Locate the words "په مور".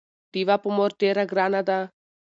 0.63-0.91